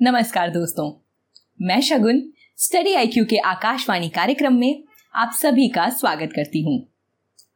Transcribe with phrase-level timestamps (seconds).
[0.00, 0.84] नमस्कार दोस्तों,
[1.60, 2.20] मैं शगुन
[2.58, 4.82] स्टडी आईक्यू के आकाशवाणी कार्यक्रम में
[5.14, 6.78] आप सभी का स्वागत करती हूँ।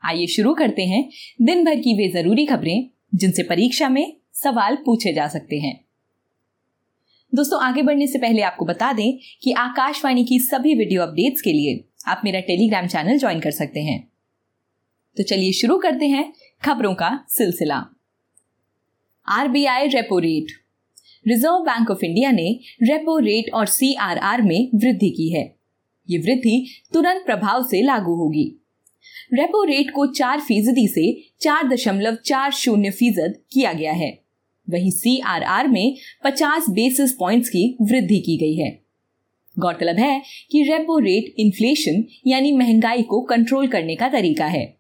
[0.03, 1.03] आइए शुरू करते हैं
[1.43, 5.75] दिन भर की वे ज़रूरी खबरें जिनसे परीक्षा में सवाल पूछे जा सकते हैं।
[7.33, 11.53] दोस्तों, आगे बढ़ने से पहले आपको बता दें कि आकाशवाणी की सभी वीडियो अपडेट्स के
[11.53, 13.99] लिए आप मेरा टेलीग्राम चैनल ज्वाइन कर सकते हैं।
[15.17, 16.33] तो चलिए शुरू करते हैं
[16.63, 17.83] खबरों का सिलसिला।
[19.29, 20.55] RBI repo rate.
[21.29, 25.57] Reserve bank of India ने रेपो रेट और सीआरआर में वृद्धि की है।
[26.11, 28.61] ये वृद्धि तुरंत प्रभाव से लागू होगी।
[29.35, 34.23] रेपो रेट को चार फ़ीसदी से चार दशमलव चार शून्य फ़ीसद किया गया है।
[34.71, 38.83] वहीं सीआरआर में 50 बेसिस पॉइंट्स की वृद्धि की गई है।
[39.59, 44.77] गौरतलब है कि रेपो रेट इन्फ्लेशन यानी महँगाई को कंट्रोल करने का तरीका है।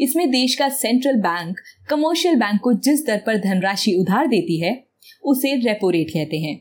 [0.00, 1.56] इसमें देश का सेंट्रल बैंक
[1.90, 4.84] कमर्शियल बैंक को जिस दर पर धनराशि उधार देती है
[5.24, 6.60] उसे रेपो रेट कहते हैं।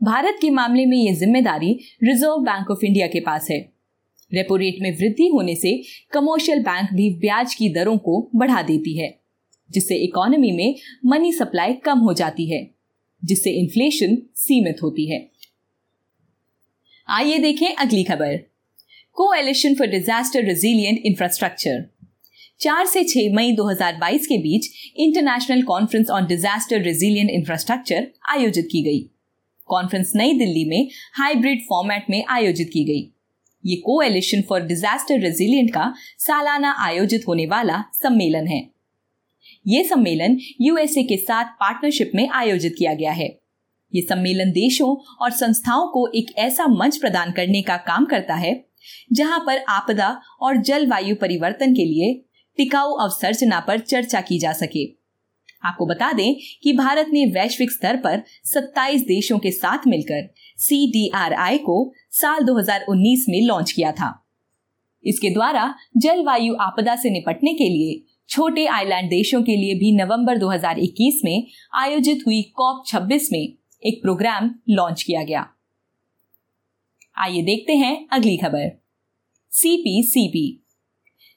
[0.00, 1.72] भारत के मामले में यह ज़िम्मेदारी
[2.04, 3.58] रिज़र्व बैंक ऑफ़ इंडिया के पास है।
[4.32, 5.76] रेपो रेट में वृद्धि होने से
[6.12, 9.18] कमर्शियल बैंक भी ब्याज की दरों को बढ़ा देती है,
[9.70, 10.74] जिससे इकोनॉमी में
[11.06, 12.68] मनी सप्लाई कम हो जाती है,
[13.22, 15.26] जिससे इन्फ्लेशन सीमित होती है।
[17.08, 18.36] आइए देखें अगली खबर।
[19.16, 21.84] Coalition for disaster resilient infrastructure
[22.60, 28.82] चार से छह मई 2022 के बीच international conference on disaster resilient infrastructure आयोजित की
[28.82, 29.00] गई।
[29.68, 33.12] कॉन्फ्रेंस नई दिल्ली में हाइब्रिड फॉर्मेट में आयोजित की गई।
[33.64, 38.70] ये कोएलिशन फॉर डिजास्टर रेजिलियंट का सालाना आयोजित होने वाला सम्मेलन है।
[39.66, 43.38] ये सम्मेलन यूएसए के साथ पार्टनरशिप में आयोजित किया गया है।
[43.94, 48.64] ये सम्मेलन देशों और संस्थाओं को एक ऐसा मंच प्रदान करने का काम करता है,
[49.12, 52.24] जहाँ पर आपदा और जलवायु परिवर्तन के लिए
[52.58, 54.98] टिकाऊ अवसंरचना पर चर्चा की जा सके।
[55.64, 61.58] आपको बता दें कि भारत ने वैश्विक स्तर पर 27 देशों के साथ मिलकर सीडीआरआई
[61.58, 64.26] को साल 2019 में लॉन्च किया था।
[65.04, 70.38] इसके द्वारा जलवायु आपदा से निपटने के लिए छोटे आइलैंड देशों के लिए भी नवंबर
[70.38, 73.54] 2021 में आयोजित हुई कॉप 26 में
[73.86, 75.48] एक प्रोग्राम लॉन्च किया गया।
[77.18, 78.82] आइए देखते हैं अगली खबर।
[79.50, 80.64] सीपीसीबी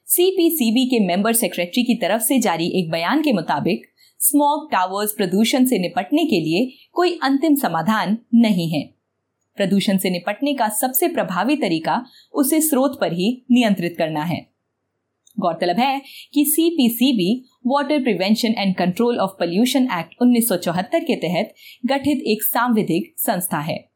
[0.06, 3.82] सीपीसीबी के मेंबर सेक्रेटरी की तरफ़ से जारी एक बयान के मुताबिक
[4.18, 8.82] स्मॉग टावर्स प्रदूषण से निपटने के लिए कोई अंतिम समाधान नहीं है।
[9.56, 12.04] प्रदूषण से निपटने का सबसे प्रभावी तरीका
[12.34, 14.46] उसे स्रोत पर ही नियंत्रित करना है।
[15.38, 16.02] गौरतलब है
[16.32, 21.54] कि CPCB water prevention and control of pollution act 1974 के तहत
[21.86, 23.91] गठित एक सांविधिक संस्था है।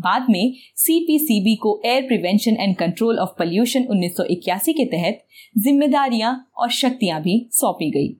[0.00, 5.24] बाद में सीपीसीबी को air prevention and control of pollution 1981 के तहत
[5.58, 8.16] जिम्मेदारियाँ और शक्तियाँ भी सौंपी गई।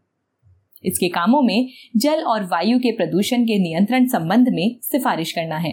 [0.84, 5.72] इसके कामों में जल और वायु के प्रदूषण के नियंत्रण संबंध में सिफारिश करना है।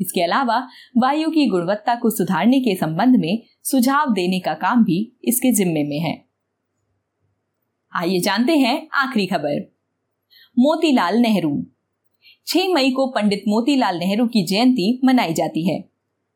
[0.00, 0.58] इसके अलावा
[0.96, 5.82] वायु की गुणवत्ता को सुधारने के संबंध में सुझाव देने का काम भी इसके जिम्मे
[5.82, 6.24] में है।
[7.92, 9.60] आइए जानते हैं आखिरी खबर।
[10.58, 11.66] मोतीलाल नेहरू
[12.46, 15.84] 6 मई को पंडित मोतीलाल नेहरू की जयंती मनाई जाती है।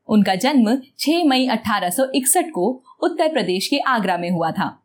[0.08, 4.84] उनका जन्म 6 मई 1861 को उत्तर प्रदेश के आगरा में हुआ था।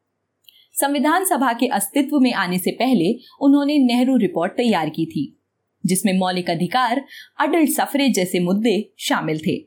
[0.73, 5.39] संविधान सभा के अस्तित्व में आने से पहले उन्होंने नेहरू रिपोर्ट तैयार की थी,
[5.85, 7.05] जिसमें मौलिक अधिकार
[7.39, 9.57] अडल्ट सफरेज जैसे मुद्दे शामिल थे।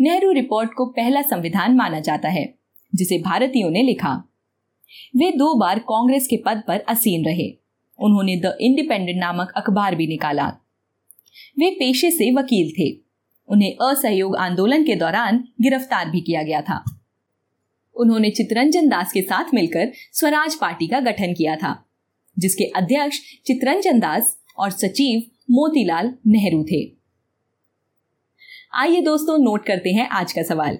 [0.00, 2.54] नेहरू रिपोर्ट को पहला संविधान माना जाता है,
[2.94, 4.14] जिसे भारतीयों ने लिखा।
[5.16, 7.65] वे दो बार कांग्रेस के पद पर असीन रहे।
[7.98, 10.46] उन्होंने द इंडिपेंडेंट नामक अखबार भी निकाला।
[11.58, 12.90] वे पेशे से वकील थे।
[13.48, 16.82] उन्हें असहयोग आंदोलन के दौरान गिरफ़्तार भी किया गया था।
[17.96, 21.86] उन्होंने चितरंजन दास के साथ मिलकर स्वराज पार्टी का गठन किया था,
[22.36, 26.82] जिसके अध्यक्ष चितरंजन दास और सचिव मोतीलाल नेहरू थे।
[28.74, 30.78] आइए दोस्तों नोट करते हैं आज का सवाल।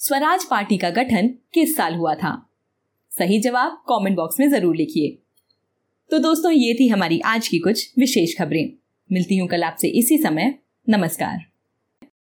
[0.00, 2.32] स्वराज पार्टी का गठन किस साल हुआ था?
[3.12, 5.25] सही जवाब कमेंट बॉक्स में ज़रूर लिखिए।
[6.10, 8.72] तो दोस्तों, ये थी हमारी आज की कुछ विशेष खबरें।
[9.12, 10.54] मिलती हूँ कल आपसे इसी समय।
[10.88, 11.55] नमस्कार।